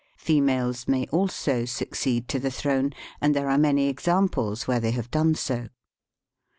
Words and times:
Females 0.17 0.87
may 0.87 1.05
also 1.11 1.63
succeed 1.63 2.27
to 2.27 2.39
the 2.39 2.49
throne, 2.49 2.91
and 3.21 3.35
there 3.35 3.47
are 3.47 3.57
many 3.59 3.87
examples 3.87 4.65
where 4.67 4.79
they 4.79 4.89
have 4.89 5.11
done 5.11 5.35
so. 5.35 5.67